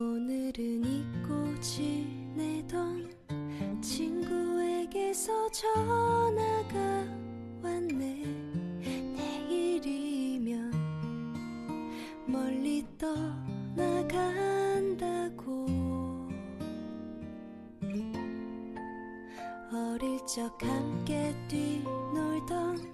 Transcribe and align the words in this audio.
오늘은 0.00 0.84
잊고 0.84 1.60
지내던 1.60 3.10
친구에게서 3.82 5.50
전화가 5.50 6.78
왔네. 7.62 8.24
내일이면 9.16 10.70
멀리 12.26 12.86
떠나간다고. 12.96 14.32
어릴 19.72 20.18
적 20.26 20.56
함께 20.62 21.34
뛰놀던 21.48 22.91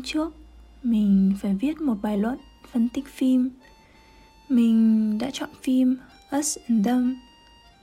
Hôm 0.00 0.04
trước, 0.04 0.34
mình 0.82 1.32
phải 1.40 1.54
viết 1.54 1.80
một 1.80 1.94
bài 2.02 2.18
luận 2.18 2.38
phân 2.72 2.88
tích 2.88 3.06
phim. 3.06 3.50
Mình 4.48 5.18
đã 5.18 5.30
chọn 5.32 5.48
phim 5.62 5.96
Us 6.38 6.58
and 6.68 6.86
Them 6.86 7.16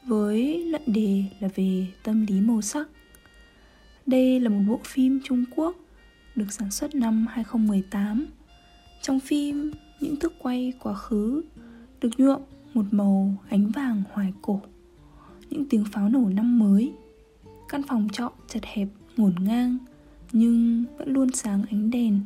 với 0.03 0.65
luận 0.65 0.81
đề 0.87 1.23
là 1.39 1.49
về 1.55 1.87
tâm 2.03 2.25
lý 2.25 2.41
màu 2.41 2.61
sắc. 2.61 2.87
Đây 4.05 4.39
là 4.39 4.49
một 4.49 4.59
bộ 4.67 4.79
phim 4.83 5.19
Trung 5.23 5.43
Quốc 5.55 5.75
được 6.35 6.45
sản 6.51 6.71
xuất 6.71 6.95
năm 6.95 7.27
2018. 7.29 8.25
Trong 9.01 9.19
phim, 9.19 9.71
những 9.99 10.15
thước 10.15 10.33
quay 10.39 10.73
quá 10.79 10.93
khứ 10.93 11.43
được 12.01 12.09
nhuộm 12.17 12.41
một 12.73 12.85
màu 12.91 13.35
ánh 13.49 13.69
vàng 13.71 14.03
hoài 14.11 14.33
cổ 14.41 14.61
những 15.49 15.65
tiếng 15.69 15.85
pháo 15.91 16.09
nổ 16.09 16.29
năm 16.29 16.59
mới 16.59 16.93
căn 17.69 17.81
phòng 17.83 18.07
trọ 18.11 18.31
chật 18.47 18.65
hẹp 18.65 18.87
ngổn 19.17 19.35
ngang 19.39 19.77
nhưng 20.31 20.85
vẫn 20.97 21.13
luôn 21.13 21.29
sáng 21.33 21.63
ánh 21.71 21.91
đèn. 21.91 22.19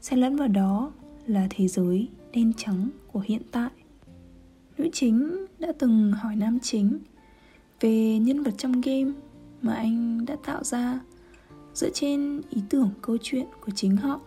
Xen 0.00 0.18
lẫn 0.18 0.36
vào 0.36 0.48
đó 0.48 0.92
là 1.26 1.46
thế 1.50 1.68
giới 1.68 2.08
đen 2.32 2.52
trắng 2.56 2.90
của 3.12 3.22
hiện 3.24 3.42
tại. 3.50 3.70
Nữ 4.78 4.88
chính 4.92 5.46
đã 5.58 5.72
từng 5.78 6.12
hỏi 6.12 6.36
nam 6.36 6.58
chính 6.62 6.98
về 7.80 8.18
nhân 8.18 8.42
vật 8.42 8.54
trong 8.58 8.80
game 8.80 9.12
mà 9.62 9.74
anh 9.74 10.24
đã 10.26 10.36
tạo 10.44 10.64
ra 10.64 11.00
dựa 11.74 11.90
trên 11.90 12.42
ý 12.50 12.62
tưởng 12.68 12.90
câu 13.02 13.16
chuyện 13.22 13.46
của 13.60 13.72
chính 13.74 13.96
họ. 13.96 14.20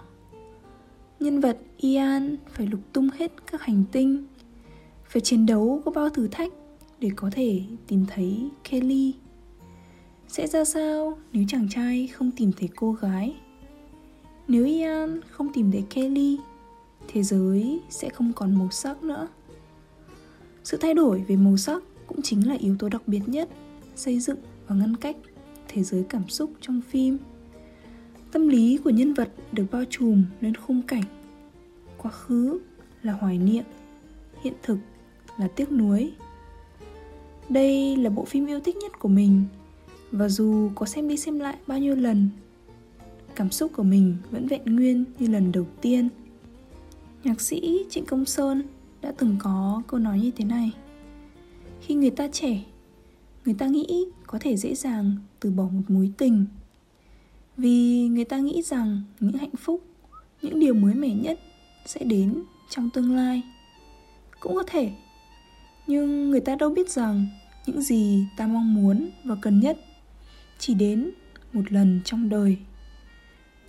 Nhân 1.19 1.39
vật 1.39 1.57
ian 1.77 2.37
phải 2.49 2.67
lục 2.67 2.81
tung 2.93 3.09
hết 3.17 3.31
các 3.51 3.61
hành 3.61 3.83
tinh, 3.91 4.25
phải 5.05 5.21
chiến 5.21 5.45
đấu 5.45 5.81
có 5.85 5.91
bao 5.91 6.09
thử 6.09 6.27
thách 6.27 6.53
để 6.99 7.09
có 7.15 7.29
thể 7.33 7.61
tìm 7.87 8.05
thấy 8.07 8.49
Kelly. 8.69 9.13
Sẽ 10.33 10.47
ra 10.47 10.65
sao 10.65 11.17
nếu 11.33 11.43
chàng 11.47 11.67
trai 11.69 12.07
không 12.07 12.31
tìm 12.31 12.51
thấy 12.57 12.69
cô 12.75 12.91
gái? 12.91 13.35
Nếu 14.47 14.65
Ian 14.65 15.21
không 15.29 15.53
tìm 15.53 15.71
thấy 15.71 15.83
Kelly, 15.89 16.39
thế 17.07 17.23
giới 17.23 17.79
sẽ 17.89 18.09
không 18.09 18.33
còn 18.35 18.55
màu 18.55 18.69
sắc 18.71 19.03
nữa. 19.03 19.27
Sự 20.63 20.77
thay 20.77 20.93
đổi 20.93 21.23
về 21.27 21.35
màu 21.35 21.57
sắc 21.57 21.83
cũng 22.07 22.21
chính 22.21 22.47
là 22.47 22.55
yếu 22.59 22.75
tố 22.79 22.89
đặc 22.89 23.01
biệt 23.07 23.21
nhất 23.27 23.49
xây 23.95 24.19
dựng 24.19 24.37
và 24.67 24.75
ngăn 24.75 24.95
cách 24.95 25.15
thế 25.67 25.83
giới 25.83 26.05
cảm 26.09 26.29
xúc 26.29 26.51
trong 26.61 26.81
phim. 26.81 27.17
Tâm 28.31 28.47
lý 28.47 28.77
của 28.83 28.89
nhân 28.89 29.13
vật 29.13 29.29
được 29.51 29.65
bao 29.71 29.83
trùm 29.89 30.25
lên 30.41 30.55
khung 30.55 30.81
cảnh. 30.81 31.03
Quá 31.97 32.11
khứ 32.11 32.59
là 33.03 33.13
hoài 33.13 33.37
niệm, 33.37 33.63
hiện 34.41 34.53
thực 34.63 34.77
là 35.37 35.47
tiếc 35.47 35.71
nuối 35.71 36.13
đây 37.49 37.95
là 37.95 38.09
bộ 38.09 38.25
phim 38.25 38.45
yêu 38.45 38.59
thích 38.59 38.75
nhất 38.75 38.99
của 38.99 39.09
mình 39.09 39.45
và 40.13 40.29
dù 40.29 40.71
có 40.75 40.85
xem 40.85 41.07
đi 41.07 41.17
xem 41.17 41.39
lại 41.39 41.57
bao 41.67 41.79
nhiêu 41.79 41.95
lần, 41.95 42.29
cảm 43.35 43.51
xúc 43.51 43.71
của 43.75 43.83
mình 43.83 44.17
vẫn 44.31 44.47
vẹn 44.47 44.61
nguyên 44.65 45.05
như 45.19 45.27
lần 45.27 45.51
đầu 45.51 45.67
tiên. 45.81 46.09
Nhạc 47.23 47.41
sĩ 47.41 47.85
trịnh 47.89 48.05
công 48.05 48.25
sơn 48.25 48.63
đã 49.01 49.13
từng 49.17 49.35
có 49.39 49.81
câu 49.87 49.99
nói 49.99 50.19
như 50.19 50.31
thế 50.31 50.45
này, 50.45 50.71
khi 51.81 51.95
người 51.95 52.09
ta 52.09 52.27
trẻ, 52.27 52.63
người 53.45 53.53
ta 53.53 53.67
nghĩ 53.67 54.05
có 54.27 54.39
thể 54.41 54.57
dễ 54.57 54.75
dàng 54.75 55.15
từ 55.39 55.51
bỏ 55.51 55.63
một 55.63 55.81
mối 55.87 56.11
tình. 56.17 56.45
Vì 57.57 58.07
người 58.07 58.25
ta 58.25 58.37
nghĩ 58.37 58.61
rằng 58.61 59.01
những 59.19 59.37
hạnh 59.37 59.55
phúc, 59.57 59.81
những 60.41 60.59
điều 60.59 60.73
mới 60.73 60.93
mẻ 60.93 61.09
nhất 61.09 61.39
sẽ 61.85 62.03
đến 62.03 62.43
trong 62.69 62.89
tương 62.93 63.15
lai. 63.15 63.41
Cũng 64.39 64.55
có 64.55 64.63
thể, 64.67 64.91
nhưng 65.87 66.29
người 66.29 66.39
ta 66.39 66.55
đâu 66.55 66.69
biết 66.69 66.89
rằng 66.89 67.25
những 67.65 67.81
gì 67.81 68.25
ta 68.37 68.47
mong 68.47 68.73
muốn 68.73 69.09
và 69.23 69.35
cần 69.41 69.59
nhất 69.59 69.77
chỉ 70.65 70.73
đến 70.73 71.11
một 71.53 71.71
lần 71.71 72.01
trong 72.05 72.29
đời. 72.29 72.57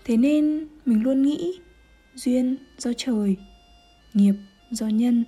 Thế 0.04 0.16
nên 0.16 0.66
mình 0.86 1.02
luôn 1.02 1.22
nghĩ, 1.22 1.60
duyên 2.14 2.56
do 2.78 2.92
trời, 2.96 3.36
nghiệp 4.14 4.34
do 4.70 4.88
nhân. 4.88 5.24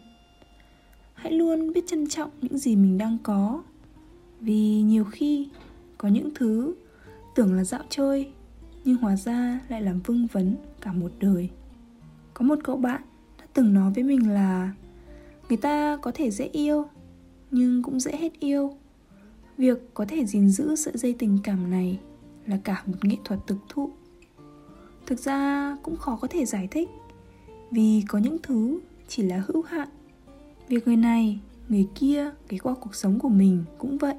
Hãy 1.15 1.33
luôn 1.33 1.73
biết 1.73 1.85
trân 1.87 2.09
trọng 2.09 2.31
những 2.43 2.59
gì 2.59 2.77
mình 2.77 2.99
đang 2.99 3.19
có, 3.23 3.63
vì 4.41 4.83
nhiều 4.83 5.05
khi 5.05 5.49
có 5.99 6.09
những 6.09 6.29
thứ 6.35 6.75
tưởng 7.35 7.55
là 7.55 7.65
dạo 7.65 7.83
chơi, 7.89 8.29
nhưng 8.85 8.97
hóa 8.97 9.17
ra 9.17 9.61
lại 9.69 9.83
làm 9.83 10.01
vương 10.01 10.27
vấn 10.27 10.57
cả 10.81 10.93
một 10.93 11.13
đời. 11.19 11.49
Có 12.35 12.45
một 12.45 12.59
cậu 12.65 12.77
bạn 12.77 13.03
đã 13.39 13.45
từng 13.55 13.75
nói 13.75 13.93
với 13.95 14.05
mình 14.05 14.31
là, 14.31 14.73
người 15.49 15.59
ta 15.59 15.97
có 16.03 16.11
thể 16.15 16.31
dễ 16.31 16.45
yêu, 16.45 16.85
nhưng 17.51 17.83
cũng 17.83 18.01
dễ 18.01 18.17
hết 18.17 18.41
yêu 18.41 18.77
việc 19.57 19.95
có 19.95 20.05
thể 20.09 20.27
gìn 20.27 20.49
giữ 20.49 20.77
sợi 20.77 20.95
dây 20.97 21.15
tình 21.19 21.39
cảm 21.43 21.71
này 21.71 22.01
là 22.47 22.59
cả 22.65 22.83
một 22.87 23.05
nghệ 23.05 23.17
thuật 23.25 23.41
thực 23.47 23.59
thụ. 23.69 23.91
Thực 25.07 25.19
ra 25.19 25.77
cũng 25.83 25.97
khó 25.97 26.19
có 26.23 26.29
thể 26.29 26.45
giải 26.45 26.69
thích, 26.71 26.89
vì 27.71 28.03
có 28.09 28.19
những 28.19 28.37
thứ 28.43 28.81
chỉ 29.09 29.23
là 29.23 29.43
hữu 29.47 29.63
hạn. 29.63 29.89
Việc 30.69 30.87
người 30.87 30.97
này, 30.97 31.41
người 31.69 31.89
kia, 31.95 32.31
cái 32.49 32.59
qua 32.59 32.75
cuộc 32.81 32.95
sống 32.95 33.19
của 33.19 33.29
mình 33.29 33.65
cũng 33.79 33.99
vậy. 33.99 34.15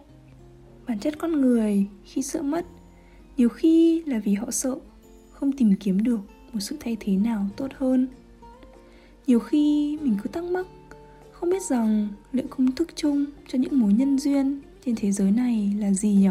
Bản 0.88 1.00
chất 1.00 1.18
con 1.18 1.42
người 1.42 1.88
khi 2.04 2.22
sợ 2.22 2.42
mất, 2.42 2.66
nhiều 3.38 3.50
khi 3.50 4.04
là 4.06 4.20
vì 4.20 4.34
họ 4.34 4.52
sợ 4.52 4.76
không 5.32 5.52
tìm 5.52 5.74
kiếm 5.80 6.04
được 6.04 6.20
một 6.54 6.60
sự 6.60 6.78
thay 6.80 6.98
thế 7.00 7.18
nào 7.18 7.48
tốt 7.56 7.68
hơn. 7.76 8.08
Nhiều 9.28 9.40
khi 9.40 9.98
mình 10.02 10.18
cứ 10.24 10.30
thắc 10.30 10.44
mắc, 10.44 10.68
không 11.32 11.50
biết 11.50 11.64
rằng 11.64 12.08
liệu 12.32 12.46
công 12.50 12.72
thức 12.72 12.96
chung 12.96 13.26
cho 13.48 13.60
những 13.60 13.80
mối 13.80 13.94
nhân 13.94 14.20
duyên 14.20 14.62
trên 14.88 14.96
thế 14.96 15.12
giới 15.12 15.32
này 15.32 15.74
là 15.80 15.94
gì 15.94 16.14
nhỉ? 16.14 16.30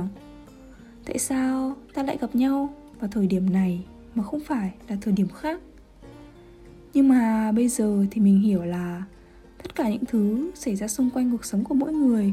Tại 1.05 1.19
sao 1.19 1.77
ta 1.95 2.03
lại 2.03 2.19
gặp 2.21 2.35
nhau 2.35 2.75
vào 3.01 3.11
thời 3.13 3.27
điểm 3.27 3.53
này 3.53 3.85
mà 4.15 4.23
không 4.23 4.41
phải 4.41 4.75
là 4.89 4.97
thời 5.01 5.13
điểm 5.13 5.29
khác? 5.29 5.61
Nhưng 6.95 7.09
mà 7.09 7.53
bây 7.53 7.69
giờ 7.69 8.07
thì 8.11 8.21
mình 8.21 8.41
hiểu 8.41 8.65
là 8.65 9.03
tất 9.63 9.75
cả 9.75 9.89
những 9.89 10.05
thứ 10.05 10.51
xảy 10.55 10.77
ra 10.77 10.89
xung 10.89 11.11
quanh 11.11 11.31
cuộc 11.31 11.45
sống 11.45 11.65
của 11.65 11.75
mỗi 11.75 11.93
người 11.93 12.33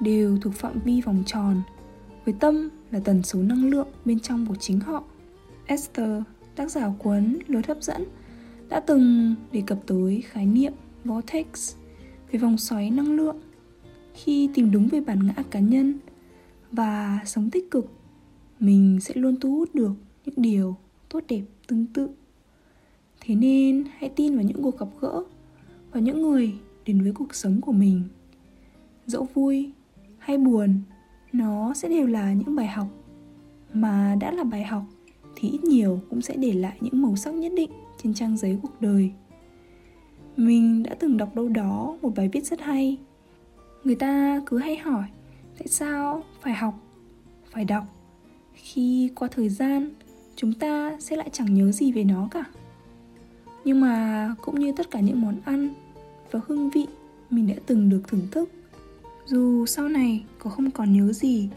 đều 0.00 0.38
thuộc 0.42 0.54
phạm 0.54 0.80
vi 0.84 1.00
vòng 1.00 1.22
tròn 1.26 1.62
với 2.24 2.34
tâm 2.40 2.68
là 2.90 3.00
tần 3.04 3.22
số 3.22 3.42
năng 3.42 3.64
lượng 3.70 3.88
bên 4.04 4.20
trong 4.20 4.46
của 4.46 4.56
chính 4.56 4.80
họ. 4.80 5.04
Esther, 5.66 6.22
tác 6.56 6.70
giả 6.70 6.92
cuốn 6.98 7.38
Lối 7.46 7.62
hấp 7.68 7.82
dẫn, 7.82 8.04
đã 8.68 8.80
từng 8.80 9.34
đề 9.52 9.62
cập 9.66 9.78
tới 9.86 10.22
khái 10.26 10.46
niệm 10.46 10.72
vortex 11.04 11.74
về 12.32 12.38
vòng 12.38 12.58
xoáy 12.58 12.90
năng 12.90 13.12
lượng 13.12 13.36
khi 14.14 14.48
tìm 14.54 14.70
đúng 14.70 14.88
về 14.88 15.00
bản 15.00 15.26
ngã 15.26 15.42
cá 15.50 15.60
nhân 15.60 15.94
và 16.72 17.20
sống 17.24 17.50
tích 17.50 17.70
cực, 17.70 17.92
mình 18.60 18.98
sẽ 19.00 19.14
luôn 19.14 19.40
thu 19.40 19.56
hút 19.56 19.74
được 19.74 19.92
những 20.24 20.34
điều 20.38 20.76
tốt 21.08 21.20
đẹp, 21.28 21.42
tương 21.66 21.86
tự. 21.86 22.10
Thế 23.20 23.34
nên 23.34 23.84
hãy 23.98 24.10
tin 24.16 24.34
vào 24.34 24.44
những 24.44 24.62
cuộc 24.62 24.78
gặp 24.78 24.88
gỡ 25.00 25.24
và 25.92 26.00
những 26.00 26.22
người 26.22 26.54
đến 26.86 27.02
với 27.02 27.12
cuộc 27.12 27.34
sống 27.34 27.60
của 27.60 27.72
mình. 27.72 28.02
Dẫu 29.06 29.28
vui 29.34 29.72
hay 30.18 30.38
buồn, 30.38 30.80
nó 31.32 31.74
sẽ 31.74 31.88
đều 31.88 32.06
là 32.06 32.32
những 32.32 32.56
bài 32.56 32.66
học. 32.66 32.86
Mà 33.72 34.16
đã 34.20 34.32
là 34.32 34.44
bài 34.44 34.64
học 34.64 34.82
thì 35.36 35.50
ít 35.50 35.64
nhiều 35.64 36.00
cũng 36.10 36.20
sẽ 36.20 36.36
để 36.36 36.52
lại 36.52 36.78
những 36.80 37.02
màu 37.02 37.16
sắc 37.16 37.34
nhất 37.34 37.52
định 37.56 37.70
trên 38.02 38.14
trang 38.14 38.36
giấy 38.36 38.58
cuộc 38.62 38.80
đời. 38.80 39.12
Mình 40.36 40.82
đã 40.82 40.94
từng 40.94 41.16
đọc 41.16 41.34
đâu 41.34 41.48
đó 41.48 41.98
một 42.02 42.12
bài 42.16 42.28
viết 42.32 42.46
rất 42.46 42.60
hay 42.60 42.98
người 43.84 43.94
ta 43.94 44.40
cứ 44.46 44.58
hay 44.58 44.76
hỏi, 44.76 45.04
tại 45.58 45.68
sao 45.68 46.24
phải 46.40 46.54
học, 46.54 46.74
phải 47.50 47.64
đọc 47.64 47.84
khi 48.54 49.10
qua 49.14 49.28
thời 49.28 49.48
gian 49.48 49.90
chúng 50.36 50.52
ta 50.52 50.96
sẽ 51.00 51.16
lại 51.16 51.30
chẳng 51.32 51.54
nhớ 51.54 51.72
gì 51.72 51.92
về 51.92 52.04
nó 52.04 52.28
cả? 52.30 52.44
Nhưng 53.64 53.80
mà 53.80 54.34
cũng 54.40 54.60
như 54.60 54.72
tất 54.76 54.90
cả 54.90 55.00
những 55.00 55.20
món 55.20 55.40
ăn 55.44 55.74
và 56.30 56.40
hương 56.46 56.70
vị 56.70 56.86
mình 57.30 57.46
đã 57.46 57.54
từng 57.66 57.88
được 57.88 58.02
thưởng 58.08 58.26
thức, 58.30 58.50
dù 59.26 59.66
sau 59.66 59.88
này 59.88 60.24
có 60.38 60.50
không 60.50 60.70
còn 60.70 60.92
nhớ 60.92 61.12
gì, 61.12 61.48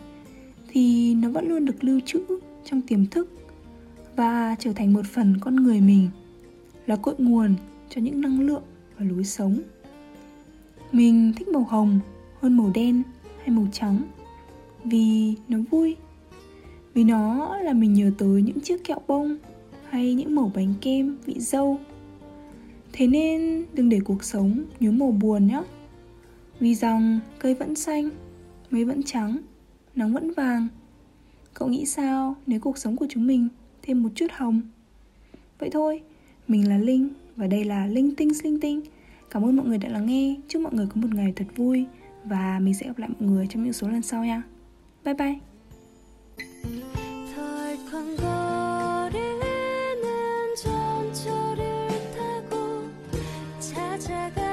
thì 0.68 1.16
nó 1.16 1.30
vẫn 1.30 1.50
luôn 1.50 1.66
được 1.66 1.84
lưu 1.84 2.00
trữ 2.06 2.20
trong 2.66 2.82
tiềm 2.82 3.06
thức 3.06 3.30
và 4.16 4.56
trở 4.60 4.74
thành 4.74 4.94
một 4.94 5.06
phần 5.06 5.38
con 5.42 5.56
người 5.56 5.82
mình, 5.82 6.10
là 6.86 6.96
cội 6.96 7.16
nguồn 7.18 7.56
cho 7.90 8.02
những 8.02 8.22
năng 8.22 8.40
lượng 8.40 8.64
và 8.98 9.06
lối 9.06 9.24
sống. 9.24 9.60
Mình 10.92 11.34
thích 11.38 11.48
màu 11.48 11.64
hồng 11.64 12.00
hơn 12.48 12.58
màu 12.58 12.72
đen 12.74 13.04
hay 13.40 13.50
màu 13.50 13.68
trắng. 13.72 14.02
Vì 14.84 15.34
nó 15.48 15.58
vui. 15.72 15.96
Vì 16.94 17.04
nó 17.04 17.58
là 17.58 17.74
mình 17.74 17.94
nhớ 17.94 18.12
tới 18.18 18.42
những 18.42 18.60
chiếc 18.60 18.84
kẹo 18.84 19.02
bông 19.08 19.38
hay 19.90 20.14
những 20.14 20.36
mẩu 20.36 20.52
bánh 20.56 20.74
kem 20.82 21.18
vị 21.26 21.36
dâu. 21.40 21.80
Thế 22.94 23.08
nên 23.08 23.66
đừng 23.74 23.90
để 23.90 24.00
cuộc 24.00 24.24
sống 24.24 24.64
nhuốm 24.80 24.98
màu 25.00 25.12
buồn 25.12 25.48
nhé. 25.48 25.62
Vì 26.60 26.76
rằng 26.76 27.20
cây 27.40 27.54
vẫn 27.54 27.76
xanh, 27.76 28.10
mây 28.72 28.86
vẫn 28.86 29.04
trắng, 29.04 29.38
nắng 29.96 30.14
vẫn 30.14 30.34
vàng. 30.34 30.68
Cậu 31.54 31.68
nghĩ 31.68 31.86
sao 31.86 32.36
nếu 32.46 32.60
cuộc 32.60 32.78
sống 32.78 32.96
của 32.96 33.08
chúng 33.10 33.28
mình 33.28 33.48
thêm 33.82 34.04
một 34.04 34.10
chút 34.16 34.28
hồng? 34.32 34.62
Vậy 35.60 35.70
thôi, 35.70 36.02
mình 36.48 36.70
là 36.70 36.78
linh 36.78 37.10
và 37.36 37.48
đây 37.48 37.64
là 37.64 37.88
linh 37.88 38.16
tinh 38.16 38.30
linh 38.44 38.60
tinh. 38.60 38.82
Cảm 39.30 39.46
ơn 39.46 39.56
mọi 39.56 39.66
người 39.66 39.78
đã 39.78 39.90
lắng 39.90 40.06
nghe. 40.06 40.36
Chúc 40.48 40.62
mọi 40.62 40.74
người 40.74 40.88
có 40.88 41.02
một 41.02 41.14
ngày 41.14 41.34
thật 41.36 41.46
vui 41.56 41.86
và 42.30 42.60
mình 42.60 42.74
sẽ 42.74 42.88
gặp 42.88 42.98
lại 42.98 43.10
mọi 43.20 43.30
người 43.30 43.48
trong 43.50 43.64
những 43.64 43.74
số 43.74 43.88
lần 43.88 44.02
sau 44.02 44.26
nha. 44.26 44.44
Bye 45.06 45.14
bye. 45.14 45.36
찾아가 53.60 54.47